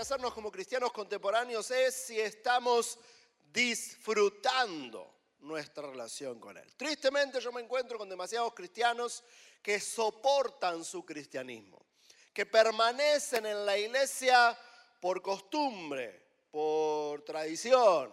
[0.00, 2.98] hacernos como cristianos contemporáneos es si estamos
[3.52, 6.74] disfrutando nuestra relación con Él.
[6.76, 9.22] Tristemente yo me encuentro con demasiados cristianos
[9.62, 11.84] que soportan su cristianismo,
[12.32, 14.58] que permanecen en la iglesia
[15.00, 18.12] por costumbre, por tradición,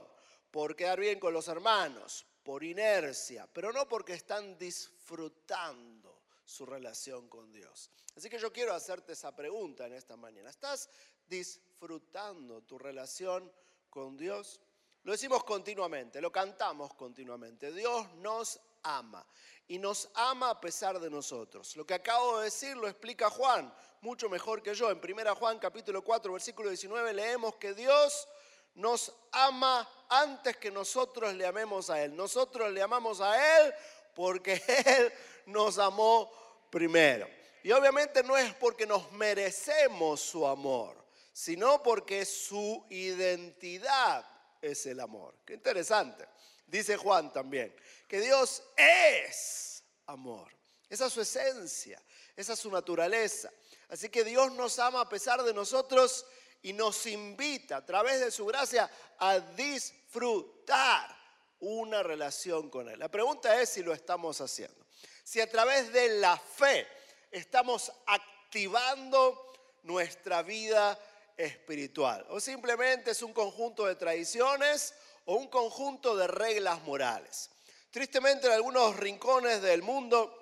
[0.51, 7.27] por quedar bien con los hermanos, por inercia, pero no porque están disfrutando su relación
[7.27, 7.91] con Dios.
[8.15, 10.49] Así que yo quiero hacerte esa pregunta en esta mañana.
[10.49, 10.89] ¿Estás
[11.29, 13.51] disfrutando tu relación
[13.89, 14.61] con Dios?
[15.03, 17.71] Lo decimos continuamente, lo cantamos continuamente.
[17.71, 19.25] Dios nos ama
[19.67, 21.75] y nos ama a pesar de nosotros.
[21.75, 24.89] Lo que acabo de decir lo explica Juan mucho mejor que yo.
[24.91, 28.27] En 1 Juan capítulo 4 versículo 19 leemos que Dios
[28.75, 32.15] nos ama antes que nosotros le amemos a Él.
[32.15, 33.73] Nosotros le amamos a Él
[34.13, 35.11] porque Él
[35.47, 36.31] nos amó
[36.69, 37.27] primero.
[37.63, 40.95] Y obviamente no es porque nos merecemos su amor,
[41.37, 44.27] sino porque su identidad
[44.59, 45.35] es el amor.
[45.45, 46.27] Qué interesante.
[46.65, 47.75] Dice Juan también,
[48.07, 50.51] que Dios es amor.
[50.89, 52.01] Esa es su esencia,
[52.35, 53.51] esa es su naturaleza.
[53.87, 56.25] Así que Dios nos ama a pesar de nosotros
[56.63, 61.15] y nos invita a través de su gracia a disfrutar
[61.59, 62.97] una relación con Él.
[62.97, 64.87] La pregunta es si lo estamos haciendo.
[65.23, 66.87] Si a través de la fe
[67.29, 70.99] estamos activando nuestra vida
[71.37, 74.93] espiritual o simplemente es un conjunto de tradiciones
[75.25, 77.51] o un conjunto de reglas morales.
[77.91, 80.33] Tristemente en algunos rincones del mundo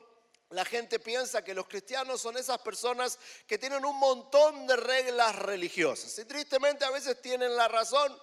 [0.51, 5.35] la gente piensa que los cristianos son esas personas que tienen un montón de reglas
[5.35, 6.17] religiosas.
[6.19, 8.15] Y tristemente a veces tienen la razón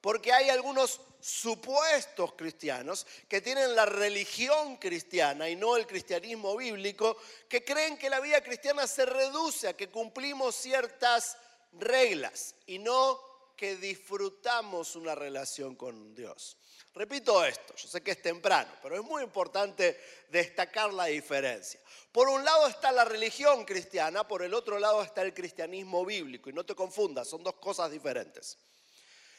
[0.00, 7.16] porque hay algunos supuestos cristianos que tienen la religión cristiana y no el cristianismo bíblico,
[7.48, 11.36] que creen que la vida cristiana se reduce a que cumplimos ciertas
[11.78, 13.20] reglas y no
[13.56, 16.56] que disfrutamos una relación con Dios.
[16.94, 20.00] Repito esto, yo sé que es temprano, pero es muy importante
[20.30, 21.78] destacar la diferencia.
[22.10, 26.48] Por un lado está la religión cristiana, por el otro lado está el cristianismo bíblico,
[26.48, 28.56] y no te confundas, son dos cosas diferentes.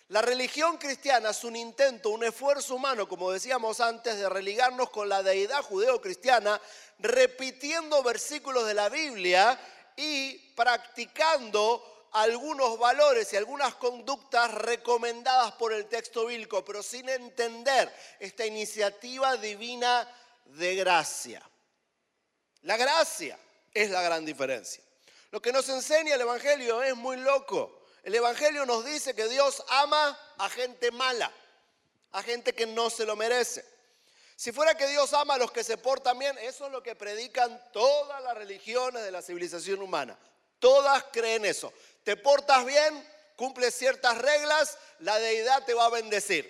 [0.10, 5.10] La religión cristiana es un intento, un esfuerzo humano, como decíamos antes, de religarnos con
[5.10, 6.62] la deidad judeo-cristiana,
[7.00, 9.60] repitiendo versículos de la Biblia
[9.98, 17.94] y practicando algunos valores y algunas conductas recomendadas por el texto bíblico, pero sin entender
[18.20, 20.08] esta iniciativa divina
[20.46, 21.42] de gracia.
[22.64, 23.38] La gracia
[23.74, 24.84] es la gran diferencia.
[25.32, 27.86] Lo que nos enseña el Evangelio es muy loco.
[28.04, 31.32] El Evangelio nos dice que Dios ama a gente mala,
[32.12, 33.66] a gente que no se lo merece.
[34.36, 36.96] Si fuera que Dios ama a los que se portan bien, eso es lo que
[36.96, 40.18] predican todas las religiones de la civilización humana.
[40.60, 41.74] Todas creen eso
[42.08, 46.48] te portas bien, cumples ciertas reglas, la deidad te va a bendecir.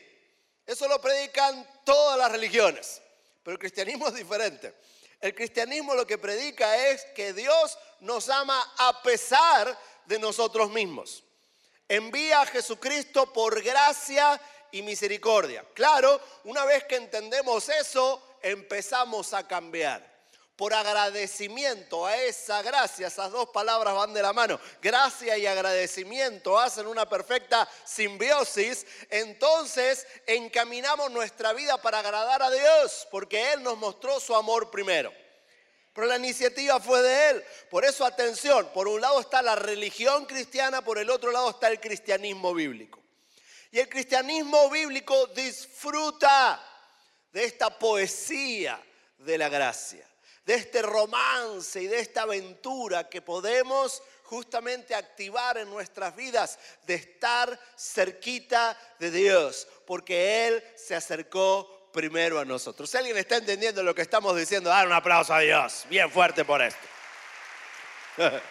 [0.67, 3.01] Eso lo predican todas las religiones,
[3.41, 4.75] pero el cristianismo es diferente.
[5.19, 9.75] El cristianismo lo que predica es que Dios nos ama a pesar
[10.05, 11.23] de nosotros mismos.
[11.89, 14.39] Envía a Jesucristo por gracia
[14.71, 15.65] y misericordia.
[15.73, 20.16] Claro, una vez que entendemos eso, empezamos a cambiar
[20.57, 26.59] por agradecimiento a esa gracia, esas dos palabras van de la mano, gracia y agradecimiento
[26.59, 33.77] hacen una perfecta simbiosis, entonces encaminamos nuestra vida para agradar a Dios, porque Él nos
[33.77, 35.13] mostró su amor primero.
[35.93, 37.43] Pero la iniciativa fue de Él.
[37.69, 41.67] Por eso, atención, por un lado está la religión cristiana, por el otro lado está
[41.67, 42.99] el cristianismo bíblico.
[43.71, 46.63] Y el cristianismo bíblico disfruta
[47.31, 48.81] de esta poesía
[49.19, 50.07] de la gracia
[50.47, 56.95] de este romance y de esta aventura que podemos justamente activar en nuestras vidas de
[56.95, 62.89] estar cerquita de Dios, porque Él se acercó primero a nosotros.
[62.89, 66.45] Si alguien está entendiendo lo que estamos diciendo, dar un aplauso a Dios, bien fuerte
[66.45, 66.87] por esto.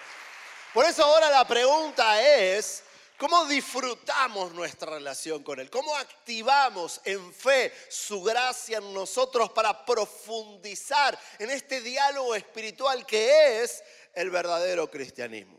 [0.75, 2.83] Por eso ahora la pregunta es,
[3.19, 5.71] ¿Cómo disfrutamos nuestra relación con Él?
[5.71, 13.63] ¿Cómo activamos en fe su gracia en nosotros para profundizar en este diálogo espiritual que
[13.63, 13.83] es
[14.13, 15.59] el verdadero cristianismo?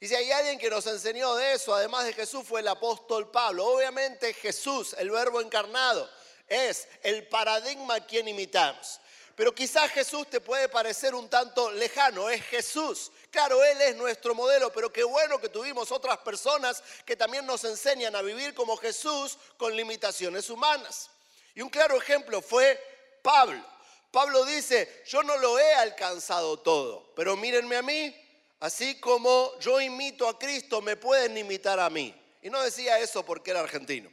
[0.00, 3.30] Y si hay alguien que nos enseñó de eso, además de Jesús, fue el apóstol
[3.30, 3.66] Pablo.
[3.66, 6.08] Obviamente Jesús, el verbo encarnado,
[6.48, 9.00] es el paradigma a quien imitamos.
[9.36, 13.12] Pero quizás Jesús te puede parecer un tanto lejano, es Jesús.
[13.30, 17.62] Claro, Él es nuestro modelo, pero qué bueno que tuvimos otras personas que también nos
[17.64, 21.10] enseñan a vivir como Jesús con limitaciones humanas.
[21.54, 22.82] Y un claro ejemplo fue
[23.20, 23.62] Pablo.
[24.10, 28.16] Pablo dice, yo no lo he alcanzado todo, pero mírenme a mí,
[28.60, 32.18] así como yo imito a Cristo, me pueden imitar a mí.
[32.40, 34.10] Y no decía eso porque era argentino.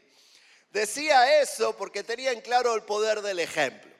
[0.69, 3.92] Decía eso porque tenía en claro el poder del ejemplo.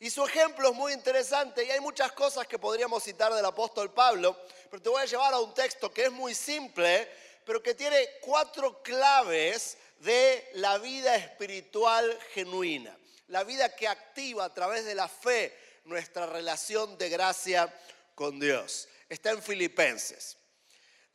[0.00, 3.92] Y su ejemplo es muy interesante y hay muchas cosas que podríamos citar del apóstol
[3.92, 4.36] Pablo,
[4.70, 7.08] pero te voy a llevar a un texto que es muy simple,
[7.44, 12.96] pero que tiene cuatro claves de la vida espiritual genuina,
[13.26, 17.74] la vida que activa a través de la fe nuestra relación de gracia
[18.14, 18.88] con Dios.
[19.08, 20.37] Está en Filipenses.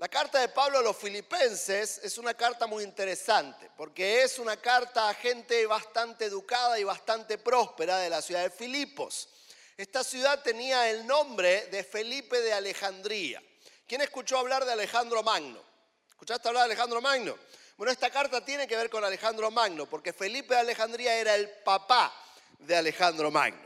[0.03, 4.57] La carta de Pablo a los filipenses es una carta muy interesante, porque es una
[4.57, 9.29] carta a gente bastante educada y bastante próspera de la ciudad de Filipos.
[9.77, 13.41] Esta ciudad tenía el nombre de Felipe de Alejandría.
[13.87, 15.63] ¿Quién escuchó hablar de Alejandro Magno?
[16.09, 17.37] ¿Escuchaste hablar de Alejandro Magno?
[17.77, 21.49] Bueno, esta carta tiene que ver con Alejandro Magno, porque Felipe de Alejandría era el
[21.49, 22.13] papá
[22.59, 23.65] de Alejandro Magno.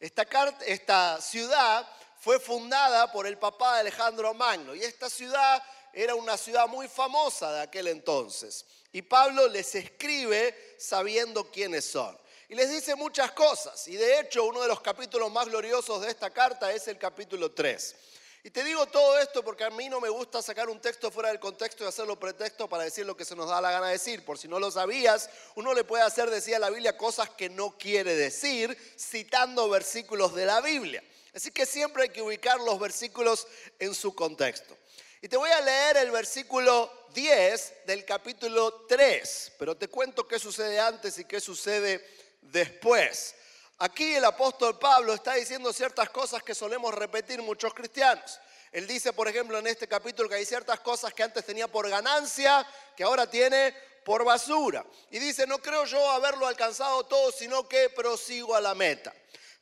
[0.00, 0.26] Esta,
[0.64, 1.86] esta ciudad
[2.24, 5.62] fue fundada por el papá de Alejandro Magno y esta ciudad
[5.92, 8.64] era una ciudad muy famosa de aquel entonces.
[8.92, 12.18] Y Pablo les escribe sabiendo quiénes son.
[12.48, 13.86] Y les dice muchas cosas.
[13.88, 17.52] Y de hecho uno de los capítulos más gloriosos de esta carta es el capítulo
[17.52, 17.94] 3.
[18.42, 21.28] Y te digo todo esto porque a mí no me gusta sacar un texto fuera
[21.28, 23.92] del contexto y hacerlo pretexto para decir lo que se nos da la gana de
[23.92, 24.24] decir.
[24.24, 27.76] Por si no lo sabías, uno le puede hacer, decía la Biblia, cosas que no
[27.76, 31.04] quiere decir citando versículos de la Biblia.
[31.34, 33.46] Así que siempre hay que ubicar los versículos
[33.78, 34.76] en su contexto.
[35.20, 40.38] Y te voy a leer el versículo 10 del capítulo 3, pero te cuento qué
[40.38, 42.06] sucede antes y qué sucede
[42.42, 43.34] después.
[43.78, 48.38] Aquí el apóstol Pablo está diciendo ciertas cosas que solemos repetir muchos cristianos.
[48.70, 51.88] Él dice, por ejemplo, en este capítulo que hay ciertas cosas que antes tenía por
[51.88, 52.66] ganancia,
[52.96, 54.84] que ahora tiene por basura.
[55.10, 59.12] Y dice, no creo yo haberlo alcanzado todo, sino que prosigo a la meta.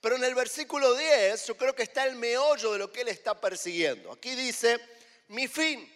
[0.02, 3.08] Pero en el versículo 10 yo creo que está el meollo de lo que él
[3.08, 4.10] está persiguiendo.
[4.10, 4.80] Aquí dice,
[5.28, 5.88] mi fin,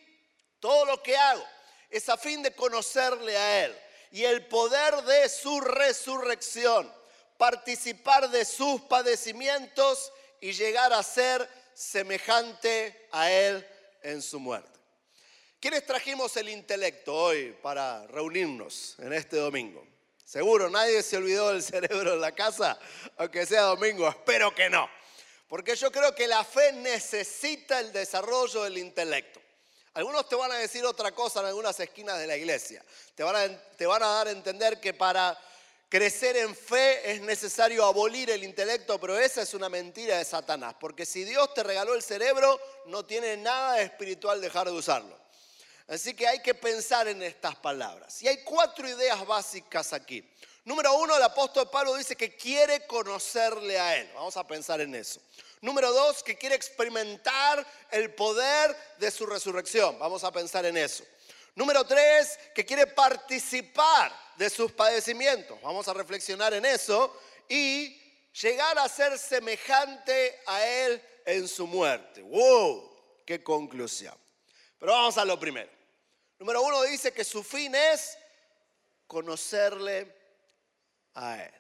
[0.61, 1.45] todo lo que hago,
[1.91, 3.77] es a fin de conocerle a él
[4.13, 6.91] y el poder de su resurrección,
[7.37, 13.67] participar de sus padecimientos y llegar a ser semejante a él
[14.05, 14.79] en su muerte.
[15.59, 19.85] ¿Quiénes trajimos el intelecto hoy para reunirnos en este domingo?
[20.27, 22.77] Seguro, nadie se olvidó del cerebro en la casa,
[23.17, 24.91] aunque sea domingo, espero que no.
[25.47, 29.41] Porque yo creo que la fe necesita el desarrollo del intelecto.
[29.95, 32.85] Algunos te van a decir otra cosa en algunas esquinas de la iglesia.
[33.15, 35.39] Te van a, te van a dar a entender que para
[35.89, 40.75] crecer en fe es necesario abolir el intelecto, pero esa es una mentira de Satanás.
[40.81, 45.17] Porque si Dios te regaló el cerebro, no tiene nada espiritual dejar de usarlo.
[45.89, 48.21] Así que hay que pensar en estas palabras.
[48.23, 50.29] Y hay cuatro ideas básicas aquí.
[50.65, 54.11] Número uno, el apóstol Pablo dice que quiere conocerle a Él.
[54.15, 55.21] Vamos a pensar en eso.
[55.61, 59.97] Número dos, que quiere experimentar el poder de su resurrección.
[60.01, 61.05] Vamos a pensar en eso.
[61.55, 65.57] Número tres, que quiere participar de sus padecimientos.
[65.63, 67.17] Vamos a reflexionar en eso.
[67.49, 67.97] Y
[68.33, 72.23] llegar a ser semejante a Él en su muerte.
[72.23, 73.23] ¡Wow!
[73.25, 74.15] ¡Qué conclusión!
[74.81, 75.76] Pero vamos a lo primero.
[76.39, 78.19] Número uno dice que su fin es
[79.07, 80.15] conocerle
[81.15, 81.55] a Él.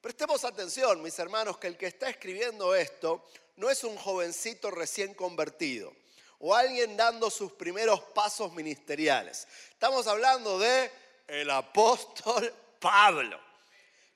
[0.00, 3.24] Prestemos atención, mis hermanos, que el que está escribiendo esto
[3.56, 5.92] no es un jovencito recién convertido
[6.38, 9.48] o alguien dando sus primeros pasos ministeriales.
[9.70, 10.90] Estamos hablando de
[11.26, 13.47] el apóstol Pablo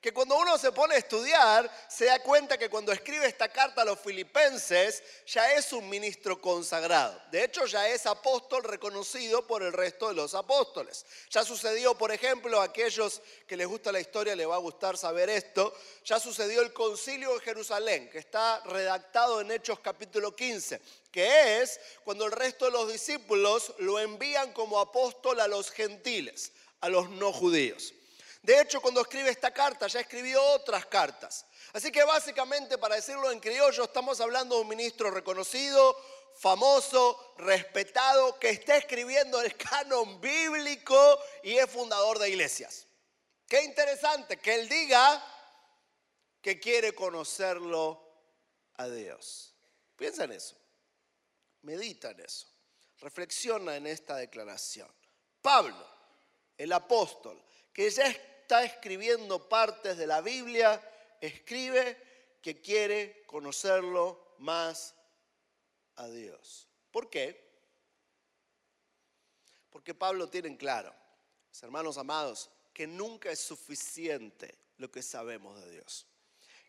[0.03, 3.83] que cuando uno se pone a estudiar, se da cuenta que cuando escribe esta carta
[3.83, 7.17] a los filipenses, ya es un ministro consagrado.
[7.31, 11.05] De hecho, ya es apóstol reconocido por el resto de los apóstoles.
[11.29, 14.97] Ya sucedió, por ejemplo, a aquellos que les gusta la historia, les va a gustar
[14.97, 20.81] saber esto, ya sucedió el concilio de Jerusalén, que está redactado en Hechos capítulo 15,
[21.13, 26.51] que es cuando el resto de los discípulos lo envían como apóstol a los gentiles,
[26.81, 27.93] a los no judíos.
[28.43, 31.45] De hecho, cuando escribe esta carta, ya escribió otras cartas.
[31.71, 35.97] Así que básicamente, para decirlo en criollo, estamos hablando de un ministro reconocido,
[36.35, 42.85] famoso, respetado, que está escribiendo el canon bíblico y es fundador de iglesias.
[43.47, 45.23] Qué interesante que él diga
[46.41, 48.03] que quiere conocerlo
[48.75, 49.55] a Dios.
[49.95, 50.57] Piensa en eso,
[51.61, 52.47] medita en eso,
[52.99, 54.93] reflexiona en esta declaración.
[55.41, 55.87] Pablo,
[56.57, 60.81] el apóstol, que ya es está escribiendo partes de la Biblia,
[61.21, 61.97] escribe
[62.41, 64.93] que quiere conocerlo más
[65.95, 66.67] a Dios.
[66.91, 67.41] ¿Por qué?
[69.69, 70.93] Porque Pablo tiene en claro,
[71.61, 76.05] hermanos amados, que nunca es suficiente lo que sabemos de Dios.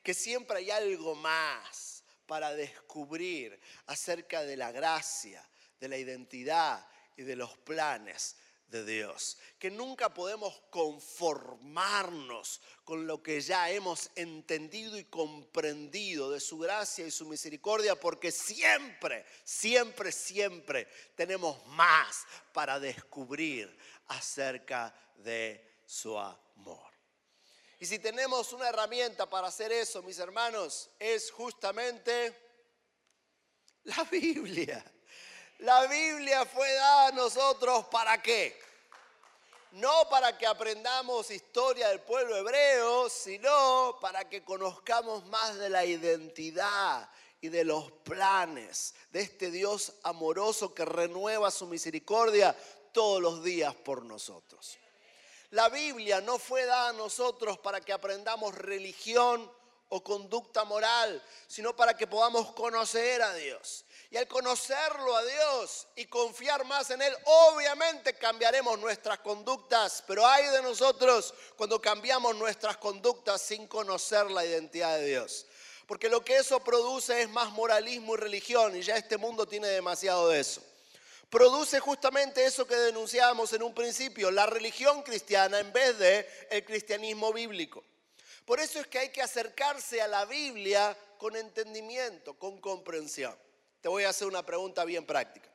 [0.05, 5.47] Que siempre hay algo más para descubrir acerca de la gracia,
[5.81, 8.37] de la identidad y de los planes
[8.83, 16.59] Dios, que nunca podemos conformarnos con lo que ya hemos entendido y comprendido de su
[16.59, 23.77] gracia y su misericordia, porque siempre, siempre, siempre tenemos más para descubrir
[24.09, 26.93] acerca de su amor.
[27.79, 32.35] Y si tenemos una herramienta para hacer eso, mis hermanos, es justamente
[33.85, 34.85] la Biblia.
[35.59, 38.59] La Biblia fue dada a nosotros para qué?
[39.73, 45.85] No para que aprendamos historia del pueblo hebreo, sino para que conozcamos más de la
[45.85, 47.09] identidad
[47.41, 52.57] y de los planes de este Dios amoroso que renueva su misericordia
[52.93, 54.79] todos los días por nosotros.
[55.51, 59.51] La Biblia no fue dada a nosotros para que aprendamos religión
[59.89, 63.85] o conducta moral, sino para que podamos conocer a Dios.
[64.11, 70.27] Y al conocerlo a Dios y confiar más en Él, obviamente cambiaremos nuestras conductas, pero
[70.27, 75.47] hay de nosotros cuando cambiamos nuestras conductas sin conocer la identidad de Dios.
[75.87, 79.69] Porque lo que eso produce es más moralismo y religión, y ya este mundo tiene
[79.69, 80.63] demasiado de eso
[81.35, 86.65] produce justamente eso que denunciábamos en un principio, la religión cristiana en vez de el
[86.65, 87.83] cristianismo bíblico.
[88.45, 93.37] Por eso es que hay que acercarse a la Biblia con entendimiento, con comprensión.
[93.85, 95.47] Te voy a hacer una pregunta bien práctica.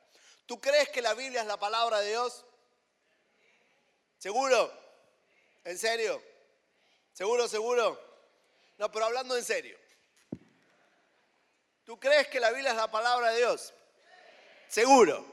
[0.46, 2.44] ¿Tú crees que la Biblia es la palabra de Dios?
[4.18, 4.72] ¿Seguro?
[5.64, 6.22] ¿En serio?
[7.12, 8.00] ¿Seguro, seguro?
[8.78, 9.76] No, pero hablando en serio.
[11.82, 13.74] ¿Tú crees que la Biblia es la palabra de Dios?
[14.68, 15.26] ¿Seguro?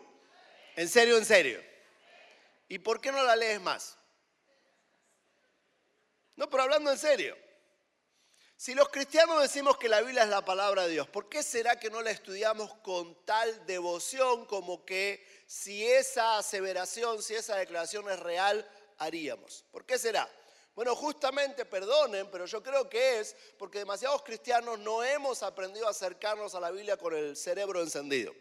[0.76, 1.64] En serio, en serio.
[2.68, 3.96] ¿Y por qué no la lees más?
[6.36, 7.38] No, pero hablando en serio.
[8.58, 11.80] Si los cristianos decimos que la Biblia es la palabra de Dios, ¿por qué será
[11.80, 18.10] que no la estudiamos con tal devoción como que si esa aseveración, si esa declaración
[18.10, 19.64] es real, haríamos?
[19.72, 20.28] ¿Por qué será?
[20.74, 25.92] Bueno, justamente, perdonen, pero yo creo que es porque demasiados cristianos no hemos aprendido a
[25.92, 28.34] acercarnos a la Biblia con el cerebro encendido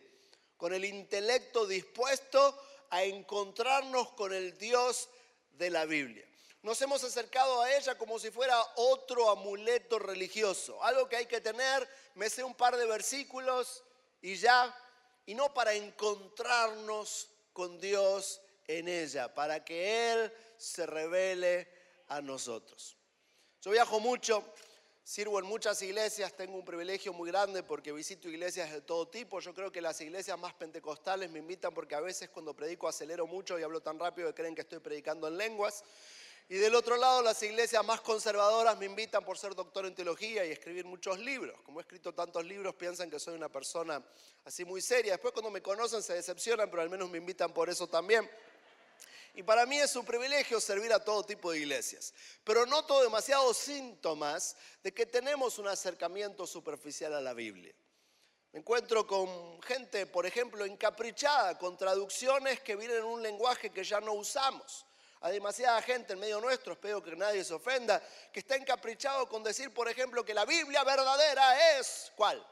[0.57, 2.59] con el intelecto dispuesto
[2.91, 5.09] a encontrarnos con el Dios
[5.53, 6.26] de la Biblia.
[6.67, 11.41] Nos hemos acercado a ella como si fuera otro amuleto religioso, algo que hay que
[11.41, 13.85] tener, me sé un par de versículos
[14.21, 14.77] y ya,
[15.27, 21.69] y no para encontrarnos con Dios en ella, para que Él se revele
[22.09, 22.97] a nosotros.
[23.63, 24.43] Yo viajo mucho
[25.07, 29.39] Sirvo en muchas iglesias, tengo un privilegio muy grande porque visito iglesias de todo tipo.
[29.39, 33.25] Yo creo que las iglesias más pentecostales me invitan porque a veces cuando predico acelero
[33.25, 35.85] mucho y hablo tan rápido que creen que estoy predicando en lenguas.
[36.49, 40.45] Y del otro lado, las iglesias más conservadoras me invitan por ser doctor en teología
[40.45, 41.61] y escribir muchos libros.
[41.63, 44.05] Como he escrito tantos libros, piensan que soy una persona
[44.45, 45.13] así muy seria.
[45.13, 48.31] Después cuando me conocen se decepcionan, pero al menos me invitan por eso también.
[49.35, 52.15] Y para mí es un privilegio servir a todo tipo de iglesias.
[52.45, 57.75] Pero noto demasiados síntomas de que tenemos un acercamiento superficial a la Biblia.
[58.53, 63.83] Me encuentro con gente, por ejemplo, encaprichada con traducciones que vienen en un lenguaje que
[63.83, 64.87] ya no usamos.
[65.21, 69.43] Hay demasiada gente en medio nuestro, espero que nadie se ofenda, que está encaprichado con
[69.43, 72.45] decir, por ejemplo, que la Biblia verdadera es, ¿cuál?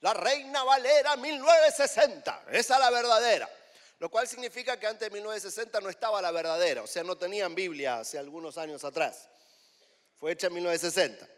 [0.00, 3.48] La Reina Valera 1960, esa es la verdadera.
[3.98, 7.54] Lo cual significa que antes de 1960 no estaba la verdadera, o sea, no tenían
[7.54, 9.28] Biblia hace algunos años atrás.
[10.16, 11.28] Fue hecha en 1960.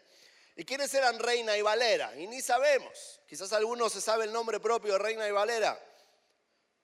[0.55, 2.15] ¿Y quiénes eran Reina y Valera?
[2.15, 3.21] Y ni sabemos.
[3.27, 5.77] Quizás algunos se sabe el nombre propio de Reina y Valera.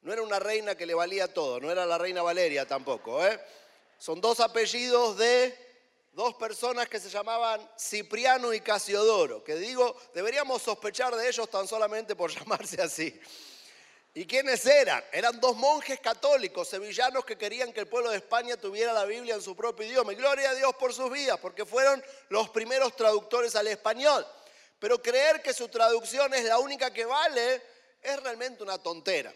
[0.01, 3.25] No era una reina que le valía todo, no era la Reina Valeria tampoco.
[3.25, 3.39] ¿eh?
[3.97, 5.53] Son dos apellidos de
[6.13, 11.67] dos personas que se llamaban Cipriano y Casiodoro, que digo, deberíamos sospechar de ellos tan
[11.67, 13.19] solamente por llamarse así.
[14.13, 15.03] ¿Y quiénes eran?
[15.11, 19.35] Eran dos monjes católicos sevillanos que querían que el pueblo de España tuviera la Biblia
[19.35, 20.13] en su propio idioma.
[20.13, 24.25] Y gloria a Dios por sus vidas, porque fueron los primeros traductores al español.
[24.79, 27.61] Pero creer que su traducción es la única que vale
[28.01, 29.31] es realmente una tontera.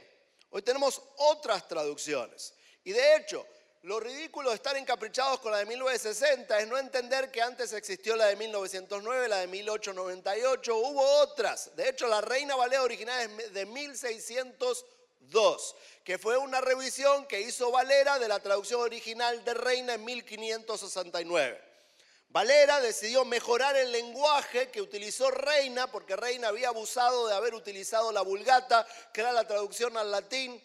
[0.55, 2.53] Hoy tenemos otras traducciones.
[2.83, 3.43] Y de hecho,
[3.81, 8.15] lo ridículo de estar encaprichados con la de 1960 es no entender que antes existió
[8.15, 11.75] la de 1909, la de 1898, hubo otras.
[11.75, 17.71] De hecho, la Reina Valera original es de 1602, que fue una revisión que hizo
[17.71, 21.72] Valera de la traducción original de Reina en 1569.
[22.33, 28.11] Valera decidió mejorar el lenguaje que utilizó Reina, porque Reina había abusado de haber utilizado
[28.11, 30.59] la vulgata, que era la traducción al latín.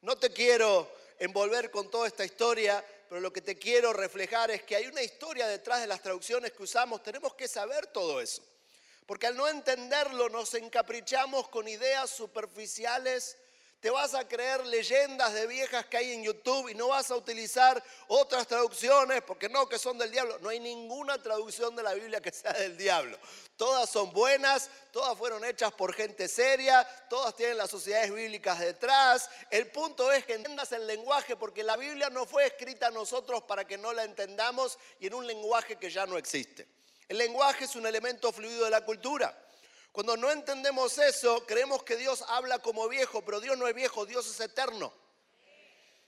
[0.00, 4.62] No te quiero envolver con toda esta historia, pero lo que te quiero reflejar es
[4.62, 7.02] que hay una historia detrás de las traducciones que usamos.
[7.02, 8.42] Tenemos que saber todo eso.
[9.04, 13.36] Porque al no entenderlo nos encaprichamos con ideas superficiales
[13.80, 17.16] te vas a creer leyendas de viejas que hay en YouTube y no vas a
[17.16, 20.38] utilizar otras traducciones porque no, que son del diablo.
[20.40, 23.18] No hay ninguna traducción de la Biblia que sea del diablo.
[23.56, 29.30] Todas son buenas, todas fueron hechas por gente seria, todas tienen las sociedades bíblicas detrás.
[29.50, 33.42] El punto es que entiendas el lenguaje porque la Biblia no fue escrita a nosotros
[33.44, 36.68] para que no la entendamos y en un lenguaje que ya no existe.
[37.08, 39.34] El lenguaje es un elemento fluido de la cultura.
[39.92, 44.06] Cuando no entendemos eso, creemos que Dios habla como viejo, pero Dios no es viejo,
[44.06, 44.92] Dios es eterno.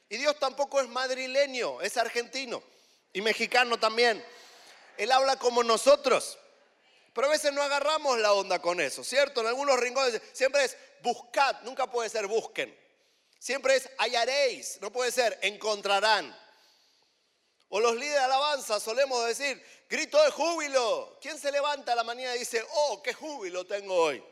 [0.08, 2.62] Y Dios tampoco es madrileño, es argentino
[3.12, 4.24] y mexicano también.
[4.96, 6.38] Él habla como nosotros.
[7.12, 9.40] Pero a veces no agarramos la onda con eso, ¿cierto?
[9.42, 12.74] En algunos rincones siempre es buscad, nunca puede ser busquen.
[13.38, 16.34] Siempre es hallaréis, no puede ser encontrarán.
[17.74, 21.16] O los líderes de alabanza solemos decir, grito de júbilo.
[21.22, 24.22] ¿Quién se levanta a la mañana y dice, oh, qué júbilo tengo hoy?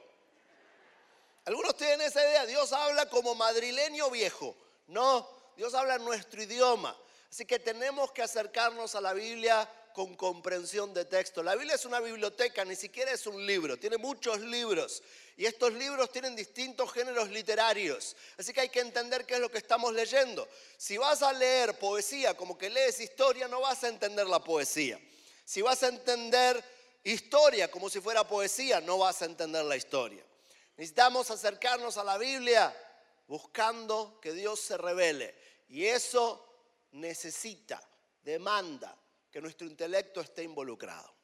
[1.46, 4.54] Algunos tienen esa idea, Dios habla como madrileño viejo.
[4.88, 6.94] No, Dios habla nuestro idioma.
[7.30, 11.42] Así que tenemos que acercarnos a la Biblia con comprensión de texto.
[11.42, 15.02] La Biblia es una biblioteca, ni siquiera es un libro, tiene muchos libros.
[15.36, 18.14] Y estos libros tienen distintos géneros literarios.
[18.36, 20.46] Así que hay que entender qué es lo que estamos leyendo.
[20.76, 25.00] Si vas a leer poesía como que lees historia, no vas a entender la poesía.
[25.44, 26.62] Si vas a entender
[27.02, 30.24] historia como si fuera poesía, no vas a entender la historia.
[30.76, 32.74] Necesitamos acercarnos a la Biblia
[33.26, 35.34] buscando que Dios se revele.
[35.68, 36.46] Y eso
[36.92, 37.82] necesita,
[38.22, 38.99] demanda
[39.30, 41.14] que nuestro intelecto esté involucrado.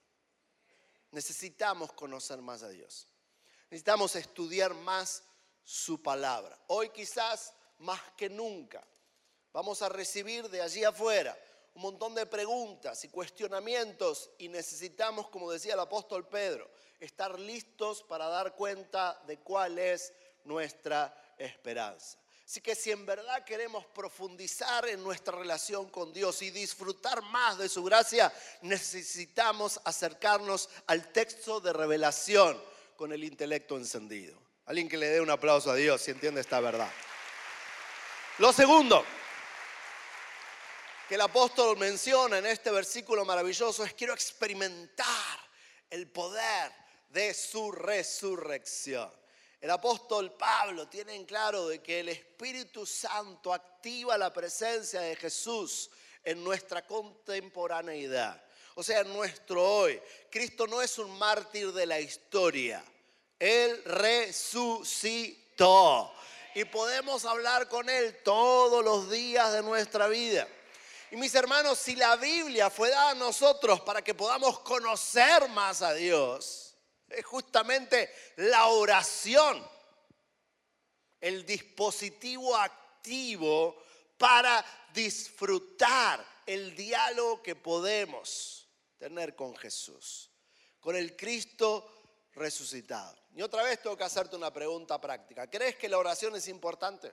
[1.10, 3.08] Necesitamos conocer más a Dios.
[3.70, 5.24] Necesitamos estudiar más
[5.64, 6.58] su palabra.
[6.68, 8.86] Hoy quizás más que nunca
[9.52, 11.36] vamos a recibir de allí afuera
[11.74, 16.70] un montón de preguntas y cuestionamientos y necesitamos, como decía el apóstol Pedro,
[17.00, 20.12] estar listos para dar cuenta de cuál es
[20.44, 22.18] nuestra esperanza.
[22.46, 27.58] Así que si en verdad queremos profundizar en nuestra relación con Dios y disfrutar más
[27.58, 32.62] de su gracia, necesitamos acercarnos al texto de revelación
[32.94, 34.38] con el intelecto encendido.
[34.66, 36.90] Alguien que le dé un aplauso a Dios si entiende esta verdad.
[38.38, 39.04] Lo segundo
[41.08, 45.40] que el apóstol menciona en este versículo maravilloso es quiero experimentar
[45.90, 46.70] el poder
[47.08, 49.10] de su resurrección.
[49.66, 55.16] El apóstol Pablo tiene en claro de que el Espíritu Santo activa la presencia de
[55.16, 55.90] Jesús
[56.24, 58.40] en nuestra contemporaneidad
[58.78, 60.00] o sea, nuestro hoy.
[60.30, 62.84] Cristo no es un mártir de la historia,
[63.38, 65.32] Él resucitó.
[66.54, 70.46] Y podemos hablar con Él todos los días de nuestra vida.
[71.10, 75.80] Y mis hermanos, si la Biblia fue dada a nosotros para que podamos conocer más
[75.82, 76.65] a Dios,
[77.08, 79.66] es justamente la oración,
[81.20, 83.76] el dispositivo activo
[84.18, 90.30] para disfrutar el diálogo que podemos tener con Jesús,
[90.80, 91.92] con el Cristo
[92.32, 93.16] resucitado.
[93.34, 95.48] Y otra vez tengo que hacerte una pregunta práctica.
[95.48, 97.12] ¿Crees que la oración es importante?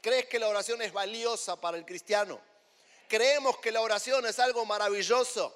[0.00, 2.40] ¿Crees que la oración es valiosa para el cristiano?
[3.08, 5.54] Creemos que la oración es algo maravilloso.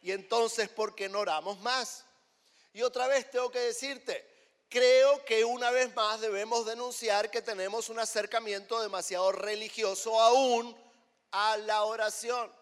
[0.00, 2.04] Y entonces, ¿por qué no oramos más?
[2.72, 4.26] Y otra vez tengo que decirte,
[4.68, 10.76] creo que una vez más debemos denunciar que tenemos un acercamiento demasiado religioso aún
[11.30, 12.52] a la oración.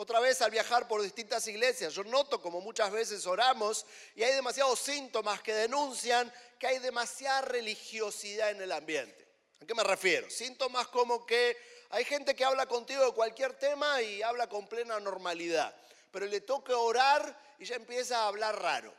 [0.00, 4.32] Otra vez al viajar por distintas iglesias, yo noto como muchas veces oramos y hay
[4.32, 9.26] demasiados síntomas que denuncian que hay demasiada religiosidad en el ambiente.
[9.60, 10.30] ¿A qué me refiero?
[10.30, 11.56] Síntomas como que
[11.90, 15.74] hay gente que habla contigo de cualquier tema y habla con plena normalidad,
[16.12, 18.94] pero le toca orar y ya empieza a hablar raro.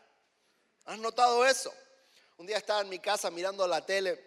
[0.89, 1.71] ¿Has notado eso?
[2.37, 4.19] Un día estaba en mi casa mirando la tele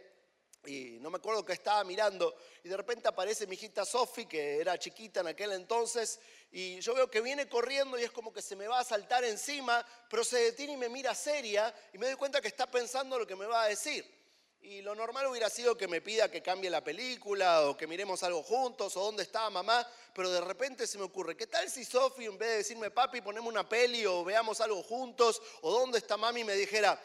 [0.64, 4.60] y no me acuerdo que estaba mirando y de repente aparece mi hijita Sofi, que
[4.60, 6.20] era chiquita en aquel entonces,
[6.52, 9.24] y yo veo que viene corriendo y es como que se me va a saltar
[9.24, 13.18] encima, pero se detiene y me mira seria y me doy cuenta que está pensando
[13.18, 14.21] lo que me va a decir.
[14.62, 18.22] Y lo normal hubiera sido que me pida que cambie la película o que miremos
[18.22, 21.84] algo juntos o dónde estaba mamá, pero de repente se me ocurre, ¿qué tal si
[21.84, 25.98] Sofi en vez de decirme papi ponemos una peli o veamos algo juntos o dónde
[25.98, 27.00] está mami me dijera,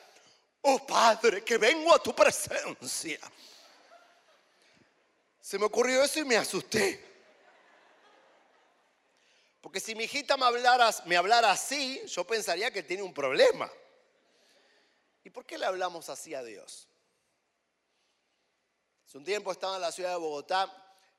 [0.62, 3.20] oh Padre, que vengo a tu presencia?
[5.42, 7.04] Se me ocurrió eso y me asusté.
[9.62, 13.72] Porque si mi hijita me hablara así, yo pensaría que tiene un problema.
[15.24, 16.88] ¿Y por qué le hablamos así a Dios?
[19.08, 20.70] Hace un tiempo estaba en la ciudad de Bogotá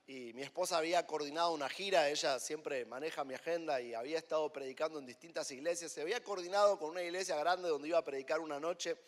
[0.07, 4.53] y mi esposa había coordinado una gira, ella siempre maneja mi agenda y había estado
[4.53, 8.41] predicando en distintas iglesias, se había coordinado con una iglesia grande donde iba a predicar
[8.41, 8.99] una noche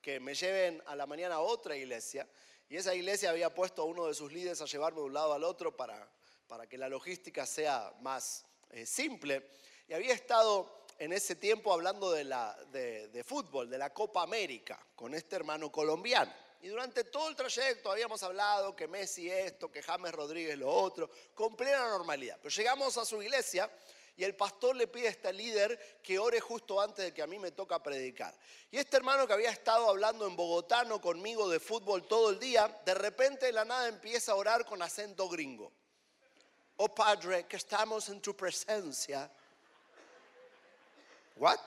[0.00, 2.26] que me lleven a la mañana a otra iglesia.
[2.70, 5.34] Y esa iglesia había puesto a uno de sus líderes a llevarme de un lado
[5.34, 6.10] al otro para,
[6.46, 9.46] para que la logística sea más eh, simple.
[9.88, 14.22] Y había estado en ese tiempo hablando de, la, de, de fútbol, de la Copa
[14.22, 16.32] América, con este hermano colombiano.
[16.62, 21.10] Y durante todo el trayecto habíamos hablado que Messi esto, que James Rodríguez lo otro,
[21.34, 22.38] con plena normalidad.
[22.40, 23.68] Pero llegamos a su iglesia
[24.16, 27.26] y el pastor le pide a este líder que ore justo antes de que a
[27.26, 28.32] mí me toca predicar.
[28.70, 32.80] Y este hermano que había estado hablando en bogotano conmigo de fútbol todo el día,
[32.84, 35.72] de repente de la nada empieza a orar con acento gringo.
[36.76, 39.28] Oh Padre, que estamos en tu presencia.
[41.34, 41.58] ¿What?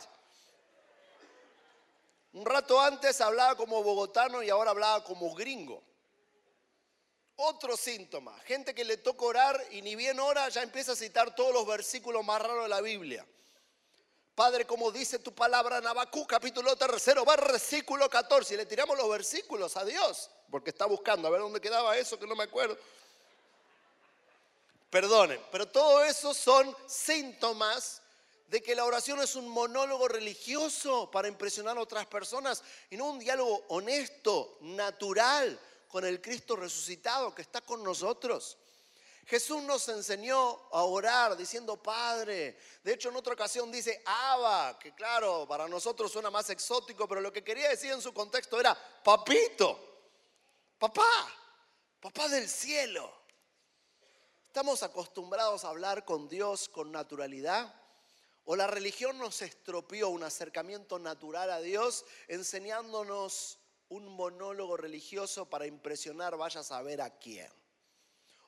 [2.36, 5.82] Un rato antes hablaba como bogotano y ahora hablaba como gringo.
[7.38, 11.34] Otro síntoma, gente que le toca orar y ni bien ora ya empieza a citar
[11.34, 13.26] todos los versículos más raros de la Biblia.
[14.36, 18.54] Padre, como dice tu palabra en Abacú, capítulo tercero, versículo 14.
[18.54, 22.20] Y le tiramos los versículos a Dios, porque está buscando a ver dónde quedaba eso,
[22.20, 22.78] que no me acuerdo.
[24.90, 28.02] Perdonen, pero todo eso son síntomas
[28.48, 33.06] de que la oración es un monólogo religioso para impresionar a otras personas y no
[33.10, 38.58] un diálogo honesto, natural con el Cristo resucitado que está con nosotros.
[39.26, 40.38] Jesús nos enseñó
[40.72, 42.60] a orar diciendo Padre.
[42.84, 47.22] De hecho, en otra ocasión dice Abba, que claro, para nosotros suena más exótico, pero
[47.22, 49.80] lo que quería decir en su contexto era Papito,
[50.78, 51.28] papá,
[52.00, 53.12] papá del cielo.
[54.46, 57.74] ¿Estamos acostumbrados a hablar con Dios con naturalidad?
[58.46, 65.66] O la religión nos estropeó un acercamiento natural a Dios enseñándonos un monólogo religioso para
[65.66, 67.52] impresionar, vaya a saber a quién.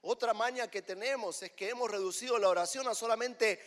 [0.02, 3.60] Otra maña que tenemos es que hemos reducido la oración a solamente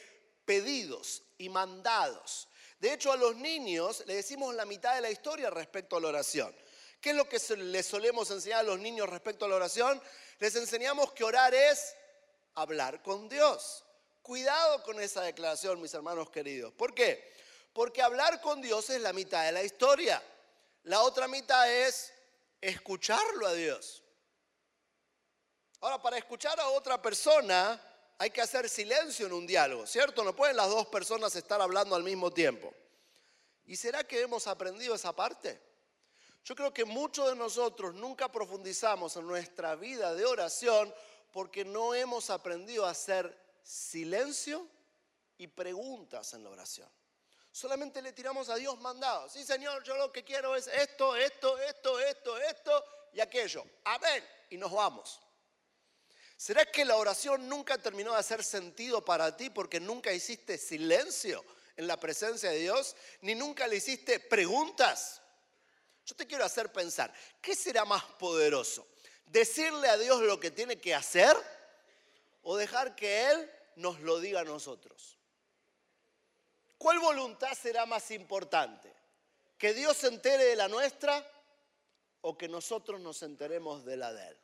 [0.44, 2.48] pedidos y mandados.
[2.78, 6.08] De hecho, a los niños le decimos la mitad de la historia respecto a la
[6.08, 6.54] oración.
[7.00, 10.00] ¿Qué es lo que les solemos enseñar a los niños respecto a la oración?
[10.38, 11.94] Les enseñamos que orar es
[12.54, 13.84] hablar con Dios.
[14.22, 16.72] Cuidado con esa declaración, mis hermanos queridos.
[16.74, 17.32] ¿Por qué?
[17.72, 20.22] Porque hablar con Dios es la mitad de la historia.
[20.84, 22.12] La otra mitad es
[22.60, 24.02] escucharlo a Dios.
[25.80, 27.80] Ahora, para escuchar a otra persona
[28.18, 30.22] hay que hacer silencio en un diálogo, ¿cierto?
[30.22, 32.74] No pueden las dos personas estar hablando al mismo tiempo.
[33.64, 35.58] ¿Y será que hemos aprendido esa parte?
[36.44, 40.92] Yo creo que muchos de nosotros nunca profundizamos en nuestra vida de oración
[41.32, 44.66] porque no hemos aprendido a hacer silencio
[45.38, 46.88] y preguntas en la oración.
[47.52, 49.32] Solamente le tiramos a Dios mandados.
[49.32, 53.64] Sí, Señor, yo lo que quiero es esto, esto, esto, esto, esto y aquello.
[53.84, 54.24] Amén.
[54.50, 55.20] Y nos vamos.
[56.36, 61.44] ¿Será que la oración nunca terminó de hacer sentido para ti porque nunca hiciste silencio
[61.76, 62.96] en la presencia de Dios?
[63.22, 65.20] Ni nunca le hiciste preguntas.
[66.06, 68.86] Yo te quiero hacer pensar, ¿qué será más poderoso?
[69.26, 71.36] ¿Decirle a Dios lo que tiene que hacer
[72.42, 75.18] o dejar que Él nos lo diga a nosotros.
[76.78, 78.94] ¿Cuál voluntad será más importante?
[79.58, 81.26] ¿Que Dios se entere de la nuestra
[82.22, 84.38] o que nosotros nos enteremos de la de Él?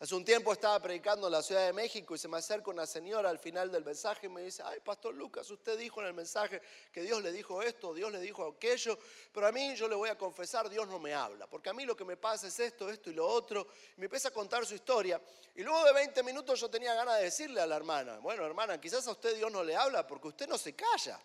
[0.00, 2.86] Hace un tiempo estaba predicando en la Ciudad de México y se me acerca una
[2.86, 6.14] señora al final del mensaje y me dice, ay, Pastor Lucas, usted dijo en el
[6.14, 8.96] mensaje que Dios le dijo esto, Dios le dijo aquello,
[9.32, 11.84] pero a mí yo le voy a confesar, Dios no me habla, porque a mí
[11.84, 13.66] lo que me pasa es esto, esto y lo otro.
[13.96, 15.20] Y me empieza a contar su historia
[15.56, 18.80] y luego de 20 minutos yo tenía ganas de decirle a la hermana, bueno, hermana,
[18.80, 21.18] quizás a usted Dios no le habla porque usted no se calla.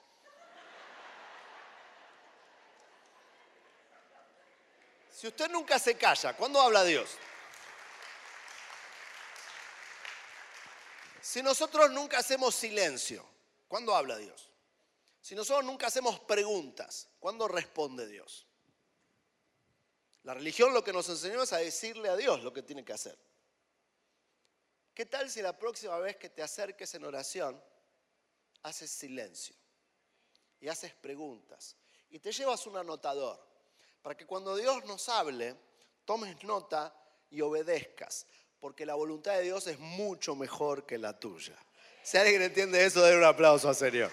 [5.12, 7.20] Si usted nunca se calla, ¿cuándo habla Dios?
[11.24, 13.26] Si nosotros nunca hacemos silencio,
[13.70, 14.52] ¿cuándo habla Dios?
[15.22, 18.46] Si nosotros nunca hacemos preguntas, ¿cuándo responde Dios?
[20.24, 22.92] La religión lo que nos enseñó es a decirle a Dios lo que tiene que
[22.92, 23.18] hacer.
[24.94, 27.64] ¿Qué tal si la próxima vez que te acerques en oración,
[28.64, 29.56] haces silencio
[30.60, 31.78] y haces preguntas
[32.10, 33.42] y te llevas un anotador
[34.02, 35.56] para que cuando Dios nos hable,
[36.04, 36.94] tomes nota
[37.30, 38.28] y obedezcas?
[38.64, 41.54] Porque la voluntad de Dios es mucho mejor que la tuya.
[42.02, 44.10] Si alguien entiende eso, den un aplauso al Señor.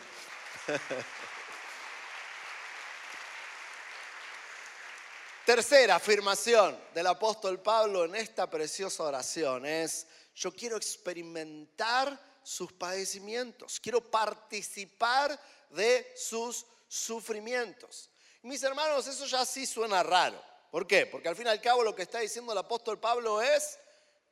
[5.46, 13.78] Tercera afirmación del apóstol Pablo en esta preciosa oración es, yo quiero experimentar sus padecimientos,
[13.78, 15.38] quiero participar
[15.70, 18.10] de sus sufrimientos.
[18.42, 20.42] Mis hermanos, eso ya sí suena raro.
[20.72, 21.06] ¿Por qué?
[21.06, 23.78] Porque al fin y al cabo lo que está diciendo el apóstol Pablo es,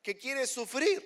[0.09, 1.05] que quiere sufrir.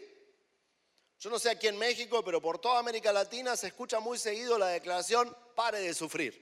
[1.19, 4.57] Yo no sé aquí en México, pero por toda América Latina se escucha muy seguido
[4.57, 6.41] la declaración, pare de sufrir.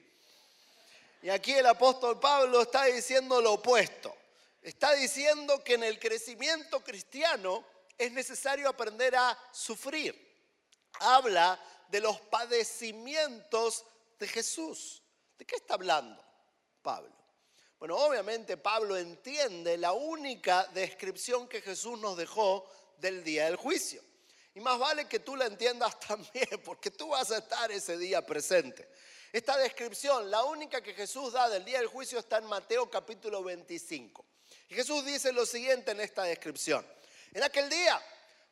[1.22, 4.14] Y aquí el apóstol Pablo está diciendo lo opuesto.
[4.60, 7.64] Está diciendo que en el crecimiento cristiano
[7.96, 10.14] es necesario aprender a sufrir.
[11.00, 13.86] Habla de los padecimientos
[14.18, 15.02] de Jesús.
[15.38, 16.22] ¿De qué está hablando
[16.82, 17.19] Pablo?
[17.80, 24.02] Bueno, obviamente Pablo entiende la única descripción que Jesús nos dejó del día del juicio.
[24.54, 28.24] Y más vale que tú la entiendas también, porque tú vas a estar ese día
[28.26, 28.86] presente.
[29.32, 33.42] Esta descripción, la única que Jesús da del día del juicio, está en Mateo capítulo
[33.42, 34.26] 25.
[34.68, 36.86] Y Jesús dice lo siguiente en esta descripción.
[37.32, 37.98] En aquel día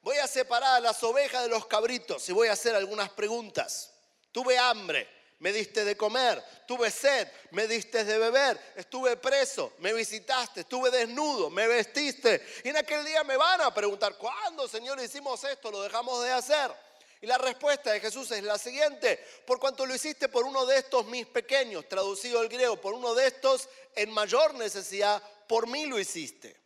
[0.01, 3.93] voy a separar a las ovejas de los cabritos y voy a hacer algunas preguntas.
[4.33, 5.07] Tuve hambre,
[5.41, 10.91] me diste de comer, tuve sed, me diste de beber, estuve preso, me visitaste, estuve
[10.91, 12.45] desnudo, me vestiste.
[12.65, 15.71] Y en aquel día me van a preguntar, ¿cuándo, Señor, hicimos esto?
[15.71, 16.73] ¿Lo dejamos de hacer?
[17.21, 20.79] Y la respuesta de Jesús es la siguiente, por cuanto lo hiciste por uno de
[20.79, 25.87] estos mis pequeños, traducido al griego, por uno de estos en mayor necesidad, por mí
[25.87, 26.57] lo hiciste.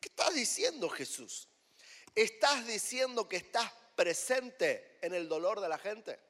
[0.00, 1.48] ¿Qué estás diciendo Jesús?
[2.14, 6.25] ¿Estás diciendo que estás presente en el dolor de la gente?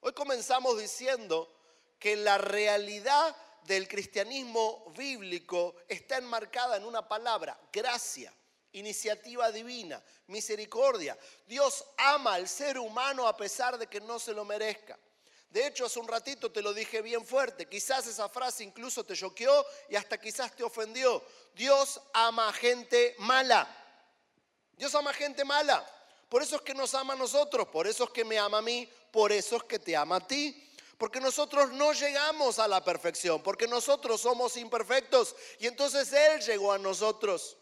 [0.00, 1.52] Hoy comenzamos diciendo
[1.98, 8.32] que la realidad del cristianismo bíblico está enmarcada en una palabra, gracia
[8.72, 11.18] iniciativa divina, misericordia.
[11.46, 14.98] Dios ama al ser humano a pesar de que no se lo merezca.
[15.50, 17.66] De hecho, hace un ratito te lo dije bien fuerte.
[17.66, 21.24] Quizás esa frase incluso te choqueó y hasta quizás te ofendió.
[21.54, 23.66] Dios ama a gente mala.
[24.76, 25.84] Dios ama a gente mala.
[26.28, 28.62] Por eso es que nos ama a nosotros, por eso es que me ama a
[28.62, 30.64] mí, por eso es que te ama a ti.
[30.98, 36.72] Porque nosotros no llegamos a la perfección, porque nosotros somos imperfectos y entonces Él llegó
[36.72, 37.56] a nosotros.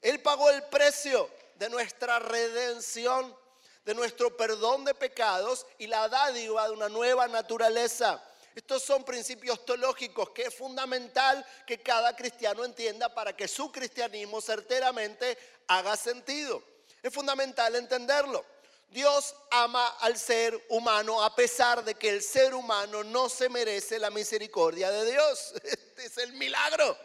[0.00, 3.36] Él pagó el precio de nuestra redención,
[3.84, 8.22] de nuestro perdón de pecados y la dádiva de una nueva naturaleza.
[8.54, 14.40] Estos son principios teológicos que es fundamental que cada cristiano entienda para que su cristianismo
[14.40, 16.62] certeramente haga sentido.
[17.02, 18.44] Es fundamental entenderlo.
[18.88, 23.98] Dios ama al ser humano a pesar de que el ser humano no se merece
[23.98, 25.52] la misericordia de Dios.
[25.64, 26.96] Este es el milagro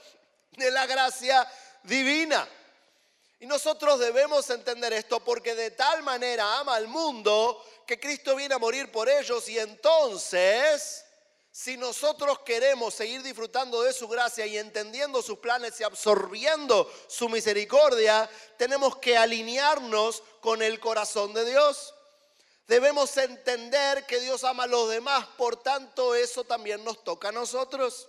[0.51, 1.49] de la gracia
[1.83, 2.47] divina.
[3.39, 8.53] Y nosotros debemos entender esto porque de tal manera ama al mundo que Cristo viene
[8.53, 11.03] a morir por ellos y entonces,
[11.51, 17.27] si nosotros queremos seguir disfrutando de su gracia y entendiendo sus planes y absorbiendo su
[17.27, 21.93] misericordia, tenemos que alinearnos con el corazón de Dios.
[22.67, 27.33] Debemos entender que Dios ama a los demás, por tanto eso también nos toca a
[27.33, 28.07] nosotros.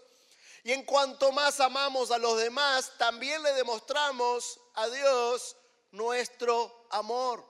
[0.62, 5.57] Y en cuanto más amamos a los demás, también le demostramos a Dios
[5.90, 7.44] nuestro amor.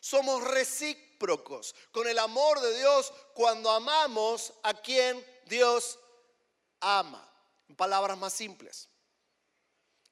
[0.00, 5.98] Somos recíprocos con el amor de Dios cuando amamos a quien Dios
[6.80, 7.22] ama.
[7.68, 8.88] En palabras más simples.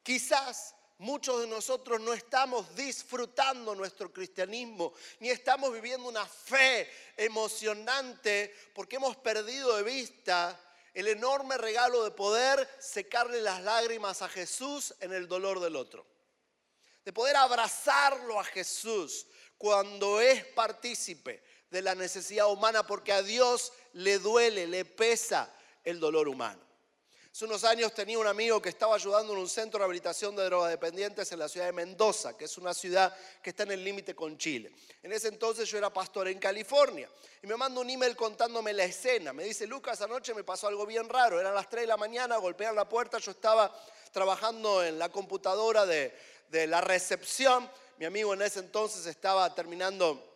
[0.03, 8.55] Quizás muchos de nosotros no estamos disfrutando nuestro cristianismo, ni estamos viviendo una fe emocionante
[8.75, 10.61] porque hemos perdido de vista
[10.93, 16.07] el enorme regalo de poder secarle las lágrimas a Jesús en el dolor del otro.
[17.05, 19.27] De poder abrazarlo a Jesús
[19.59, 21.43] cuando es partícipe
[21.75, 26.61] de la necesidad humana porque a Dios le duele, le pesa el dolor humano.
[27.33, 30.45] Hace unos años tenía un amigo que estaba ayudando en un centro de rehabilitación de
[30.45, 34.15] drogadependientes en la ciudad de Mendoza, que es una ciudad que está en el límite
[34.15, 34.71] con Chile.
[35.03, 37.11] En ese entonces yo era pastor en California
[37.43, 39.33] y me manda un email contándome la escena.
[39.33, 41.41] Me dice, Lucas, anoche me pasó algo bien raro.
[41.41, 43.75] Eran las 3 de la mañana, golpean la puerta, yo estaba
[44.13, 46.17] trabajando en la computadora de,
[46.51, 47.69] de la recepción.
[47.99, 50.34] Mi amigo en ese entonces estaba terminando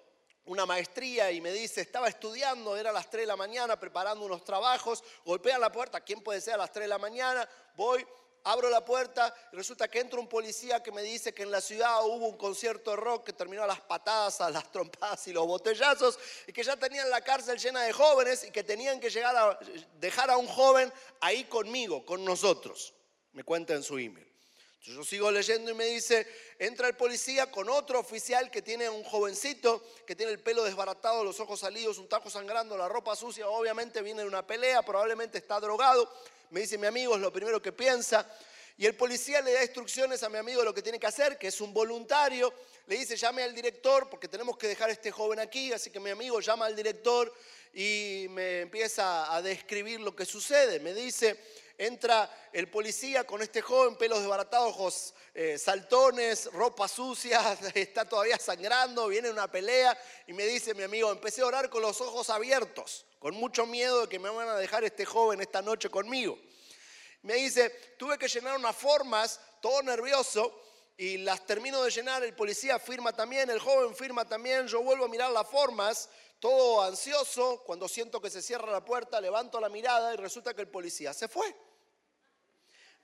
[0.49, 4.25] una maestría y me dice, estaba estudiando, era a las 3 de la mañana, preparando
[4.25, 7.49] unos trabajos, golpea la puerta, ¿quién puede ser a las 3 de la mañana?
[7.77, 8.05] Voy,
[8.45, 11.61] abro la puerta y resulta que entra un policía que me dice que en la
[11.61, 15.33] ciudad hubo un concierto de rock que terminó a las patadas, a las trompadas y
[15.35, 19.11] los botellazos y que ya tenían la cárcel llena de jóvenes y que tenían que
[19.11, 19.59] llegar a
[20.01, 22.95] dejar a un joven ahí conmigo, con nosotros.
[23.33, 24.28] Me cuenta en su email.
[24.83, 26.27] Yo sigo leyendo y me dice,
[26.59, 31.25] entra el policía con otro oficial que tiene un jovencito, que tiene el pelo desbaratado,
[31.25, 35.39] los ojos salidos, un tajo sangrando, la ropa sucia, obviamente viene de una pelea, probablemente
[35.39, 36.11] está drogado.
[36.51, 38.27] Me dice mi amigo, es lo primero que piensa.
[38.79, 41.37] Y el policía le da instrucciones a mi amigo de lo que tiene que hacer,
[41.37, 42.55] que es un voluntario.
[42.87, 45.73] Le dice, llame al director porque tenemos que dejar a este joven aquí.
[45.73, 47.35] Así que mi amigo llama al director
[47.75, 50.79] y me empieza a describir lo que sucede.
[50.79, 51.37] Me dice,
[51.79, 58.37] entra el policía con este joven, pelos desbaratados, ojos, eh, saltones, ropa sucia, está todavía
[58.37, 62.29] sangrando, viene una pelea y me dice mi amigo, empecé a orar con los ojos
[62.31, 66.37] abiertos, con mucho miedo de que me van a dejar este joven esta noche conmigo.
[67.23, 70.63] Me dice, tuve que llenar unas formas, todo nervioso,
[70.97, 75.05] y las termino de llenar, el policía firma también, el joven firma también, yo vuelvo
[75.05, 76.09] a mirar las formas,
[76.41, 80.63] todo ansioso, cuando siento que se cierra la puerta, levanto la mirada y resulta que
[80.63, 81.55] el policía se fue.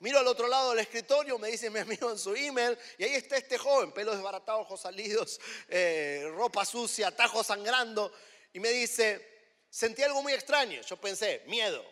[0.00, 3.14] Miro al otro lado del escritorio, me dice mi amigo en su email, y ahí
[3.14, 8.12] está este joven, pelos desbaratados, ojos salidos, eh, ropa sucia, tajos sangrando,
[8.52, 9.35] y me dice,
[9.70, 10.80] sentí algo muy extraño.
[10.83, 11.85] Yo pensé, miedo.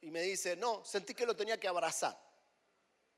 [0.00, 2.16] Y me dice, no, sentí que lo tenía que abrazar.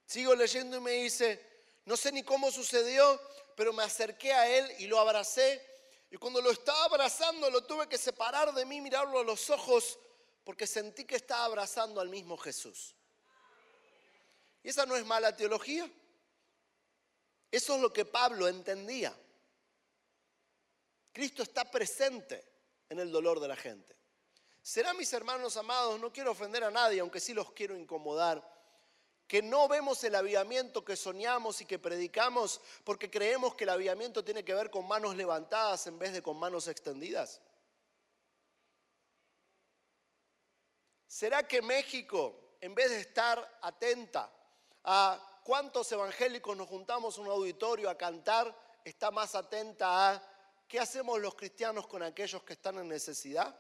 [0.07, 1.44] Sigo leyendo y me dice,
[1.85, 3.20] no sé ni cómo sucedió,
[3.57, 5.64] pero me acerqué a él y lo abracé.
[6.11, 9.98] Y cuando lo estaba abrazando, lo tuve que separar de mí, mirarlo a los ojos,
[10.44, 12.94] porque sentí que estaba abrazando al mismo Jesús.
[14.68, 15.90] ¿Y esa no es mala teología?
[17.50, 19.18] Eso es lo que Pablo entendía.
[21.11, 22.44] Cristo está presente
[22.90, 23.96] en el dolor de la gente.
[24.61, 28.46] Será, mis hermanos amados, no quiero ofender a nadie, aunque sí los quiero incomodar,
[29.26, 34.22] que no vemos el avivamiento que soñamos y que predicamos porque creemos que el avivamiento
[34.22, 37.40] tiene que ver con manos levantadas en vez de con manos extendidas.
[41.07, 44.35] ¿Será que México, en vez de estar atenta
[44.90, 50.22] a cuántos evangélicos nos juntamos en un auditorio a cantar, está más atenta a
[50.66, 53.55] qué hacemos los cristianos con aquellos que están en necesidad.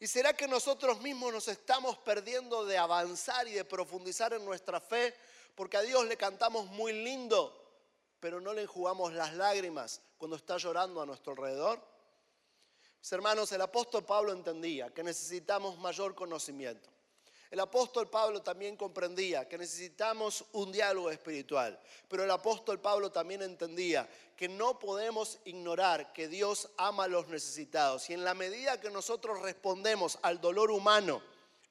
[0.00, 4.80] ¿Y será que nosotros mismos nos estamos perdiendo de avanzar y de profundizar en nuestra
[4.80, 5.14] fe
[5.54, 7.54] porque a Dios le cantamos muy lindo,
[8.18, 11.86] pero no le enjugamos las lágrimas cuando está llorando a nuestro alrededor?
[12.98, 16.88] Mis hermanos, el apóstol Pablo entendía que necesitamos mayor conocimiento.
[17.50, 23.40] El apóstol Pablo también comprendía que necesitamos un diálogo espiritual, pero el apóstol Pablo también
[23.40, 28.80] entendía que no podemos ignorar que Dios ama a los necesitados y en la medida
[28.80, 31.22] que nosotros respondemos al dolor humano,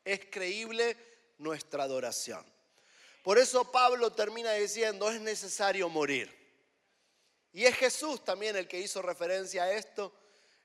[0.03, 0.97] es creíble
[1.37, 2.43] nuestra adoración.
[3.21, 6.33] Por eso Pablo termina diciendo, es necesario morir.
[7.53, 10.13] Y es Jesús también el que hizo referencia a esto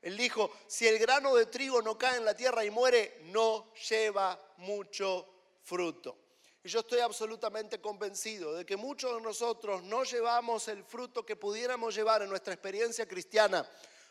[0.02, 3.72] él dijo, si el grano de trigo no cae en la tierra y muere, no
[3.88, 5.28] lleva mucho
[5.62, 6.18] fruto.
[6.64, 11.36] Y yo estoy absolutamente convencido de que muchos de nosotros no llevamos el fruto que
[11.36, 13.68] pudiéramos llevar en nuestra experiencia cristiana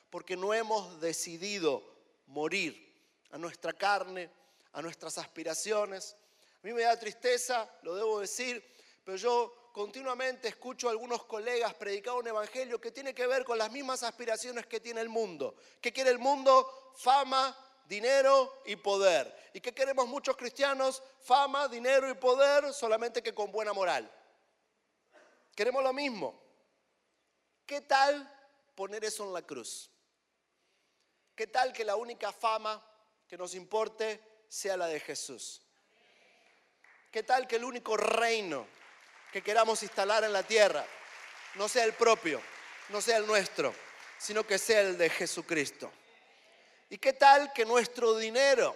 [0.09, 1.83] porque no hemos decidido
[2.27, 2.93] morir
[3.31, 4.29] a nuestra carne,
[4.73, 6.15] a nuestras aspiraciones.
[6.63, 8.63] A mí me da tristeza, lo debo decir,
[9.03, 13.57] pero yo continuamente escucho a algunos colegas predicar un evangelio que tiene que ver con
[13.57, 15.55] las mismas aspiraciones que tiene el mundo.
[15.79, 16.91] ¿Qué quiere el mundo?
[16.95, 17.55] Fama,
[17.85, 19.49] dinero y poder.
[19.53, 21.01] ¿Y qué queremos muchos cristianos?
[21.21, 24.11] Fama, dinero y poder, solamente que con buena moral.
[25.55, 26.41] Queremos lo mismo.
[27.65, 28.29] ¿Qué tal
[28.75, 29.89] poner eso en la cruz?
[31.35, 32.85] ¿Qué tal que la única fama
[33.27, 35.61] que nos importe sea la de Jesús?
[37.11, 38.65] ¿Qué tal que el único reino
[39.31, 40.85] que queramos instalar en la tierra
[41.55, 42.41] no sea el propio,
[42.89, 43.73] no sea el nuestro,
[44.17, 45.91] sino que sea el de Jesucristo.
[46.89, 48.75] ¿Y qué tal que nuestro dinero,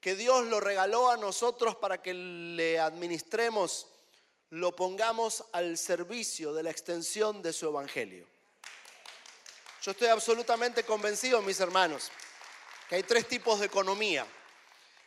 [0.00, 3.86] que Dios lo regaló a nosotros para que le administremos,
[4.50, 8.26] lo pongamos al servicio de la extensión de su evangelio?
[9.82, 12.10] Yo estoy absolutamente convencido, mis hermanos,
[12.88, 14.26] que hay tres tipos de economía.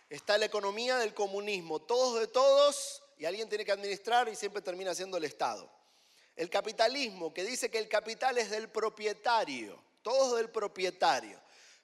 [0.09, 4.61] Está la economía del comunismo, todos de todos y alguien tiene que administrar y siempre
[4.61, 5.69] termina siendo el Estado.
[6.35, 11.39] El capitalismo, que dice que el capital es del propietario, todo del propietario.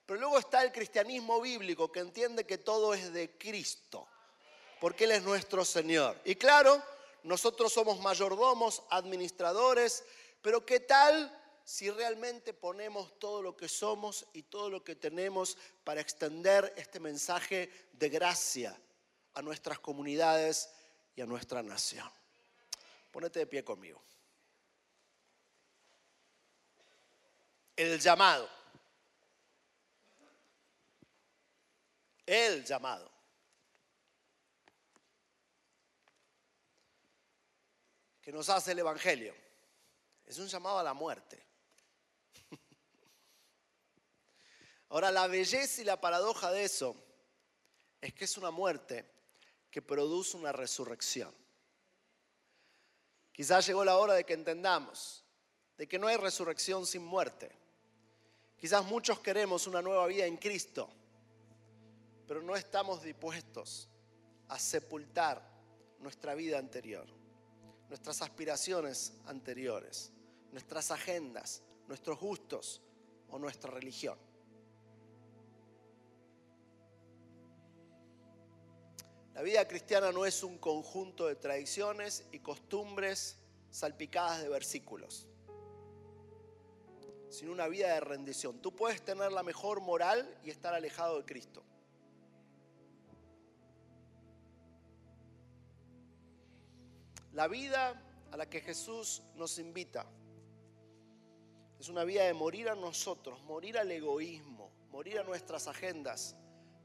[0.05, 4.07] Pero luego está el cristianismo bíblico, que entiende que todo es de Cristo,
[4.81, 6.19] porque Él es nuestro Señor.
[6.25, 6.83] Y claro,
[7.23, 10.03] nosotros somos mayordomos, administradores,
[10.41, 15.57] pero ¿qué tal si realmente ponemos todo lo que somos y todo lo que tenemos
[15.85, 18.77] para extender este mensaje de gracia
[19.33, 20.69] a nuestras comunidades
[21.15, 22.09] y a nuestra nación.
[23.11, 24.01] Ponete de pie conmigo.
[27.75, 28.49] El llamado.
[32.25, 33.11] El llamado.
[38.21, 39.35] Que nos hace el Evangelio.
[40.25, 41.43] Es un llamado a la muerte.
[44.89, 46.95] Ahora, la belleza y la paradoja de eso
[47.99, 49.20] es que es una muerte
[49.71, 51.33] que produce una resurrección.
[53.31, 55.21] Quizás llegó la hora de que entendamos
[55.81, 57.51] de que no hay resurrección sin muerte.
[58.55, 60.87] Quizás muchos queremos una nueva vida en Cristo,
[62.27, 63.89] pero no estamos dispuestos
[64.49, 65.41] a sepultar
[65.97, 67.07] nuestra vida anterior,
[67.89, 70.11] nuestras aspiraciones anteriores,
[70.51, 72.79] nuestras agendas, nuestros gustos
[73.29, 74.19] o nuestra religión.
[79.33, 83.37] La vida cristiana no es un conjunto de tradiciones y costumbres
[83.69, 85.25] salpicadas de versículos,
[87.29, 88.61] sino una vida de rendición.
[88.61, 91.63] Tú puedes tener la mejor moral y estar alejado de Cristo.
[97.31, 98.01] La vida
[98.31, 100.05] a la que Jesús nos invita
[101.79, 106.35] es una vida de morir a nosotros, morir al egoísmo, morir a nuestras agendas,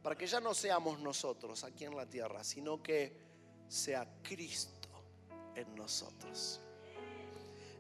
[0.07, 3.12] para que ya no seamos nosotros aquí en la tierra, sino que
[3.66, 4.88] sea Cristo
[5.52, 6.61] en nosotros.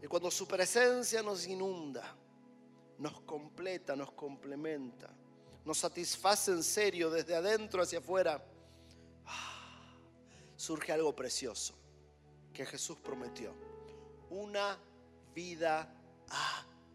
[0.02, 2.16] Y cuando su presencia nos inunda,
[2.98, 5.08] nos completa, nos complementa,
[5.64, 8.44] nos satisface en serio desde adentro hacia afuera,
[9.26, 9.94] ah,
[10.56, 11.76] surge algo precioso
[12.52, 13.54] que Jesús prometió.
[14.30, 14.76] Una
[15.32, 15.94] vida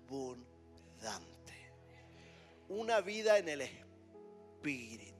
[0.09, 1.71] abundante.
[2.67, 5.10] Una vida en el Espíritu.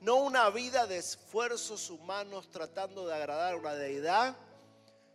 [0.00, 4.36] No una vida de esfuerzos humanos tratando de agradar a una deidad,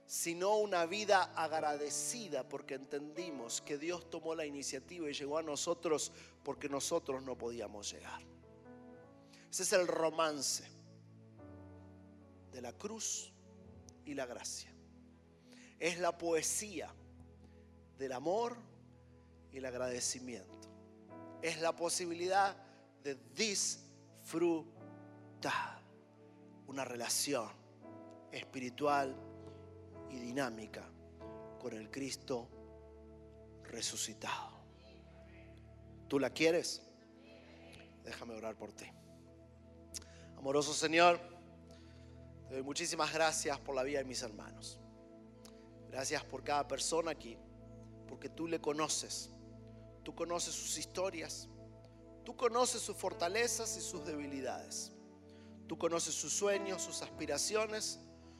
[0.05, 6.11] sino una vida agradecida porque entendimos que Dios tomó la iniciativa y llegó a nosotros
[6.43, 8.21] porque nosotros no podíamos llegar.
[9.49, 10.63] Ese es el romance
[12.51, 13.31] de la cruz
[14.05, 14.71] y la gracia.
[15.79, 16.93] Es la poesía
[17.97, 18.55] del amor
[19.51, 20.69] y el agradecimiento.
[21.41, 22.55] Es la posibilidad
[23.01, 24.74] de disfrutar
[26.67, 27.49] una relación
[28.31, 29.15] espiritual
[30.09, 30.83] y dinámica
[31.59, 32.47] con el Cristo
[33.63, 34.51] resucitado.
[36.07, 36.81] ¿Tú la quieres?
[38.03, 38.85] Déjame orar por ti.
[40.37, 41.19] Amoroso Señor,
[42.47, 44.79] te doy muchísimas gracias por la vida de mis hermanos.
[45.89, 47.37] Gracias por cada persona aquí,
[48.07, 49.31] porque tú le conoces.
[50.03, 51.47] Tú conoces sus historias.
[52.23, 54.91] Tú conoces sus fortalezas y sus debilidades.
[55.67, 57.99] Tú conoces sus sueños, sus aspiraciones,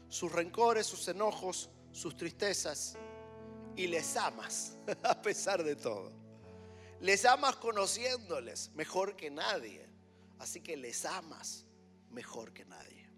[0.10, 2.98] sus rencores, sus enojos, sus tristezas.
[3.76, 6.12] Y les amas a pesar de todo.
[7.02, 9.86] Les amas conociéndoles mejor que nadie.
[10.40, 11.66] Así que les amas
[12.12, 13.10] mejor que nadie.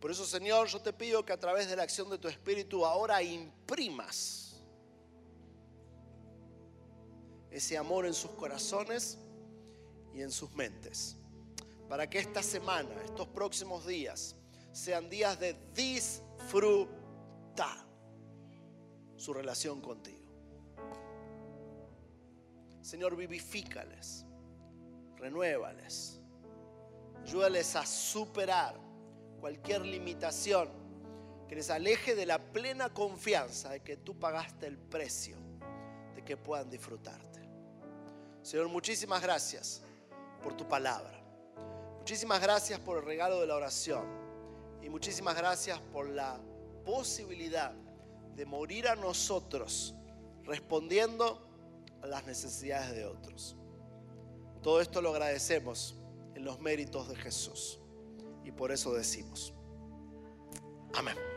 [0.00, 2.84] Por eso, Señor, yo te pido que a través de la acción de tu Espíritu
[2.84, 4.60] ahora imprimas
[7.50, 9.18] ese amor en sus corazones
[10.14, 11.16] y en sus mentes.
[11.92, 14.34] Para que esta semana, estos próximos días,
[14.72, 16.66] sean días de disfrutar
[19.14, 20.32] su relación contigo.
[22.80, 24.24] Señor, vivifícales,
[25.18, 26.18] renuévales,
[27.26, 28.74] ayúdales a superar
[29.38, 30.70] cualquier limitación
[31.46, 35.36] que les aleje de la plena confianza de que tú pagaste el precio
[36.14, 37.46] de que puedan disfrutarte.
[38.40, 39.82] Señor, muchísimas gracias
[40.42, 41.21] por tu palabra.
[42.02, 44.04] Muchísimas gracias por el regalo de la oración.
[44.82, 46.40] Y muchísimas gracias por la
[46.84, 47.70] posibilidad
[48.34, 49.94] de morir a nosotros
[50.42, 51.48] respondiendo
[52.02, 53.54] a las necesidades de otros.
[54.64, 55.94] Todo esto lo agradecemos
[56.34, 57.78] en los méritos de Jesús.
[58.42, 59.54] Y por eso decimos,
[60.94, 61.31] amén.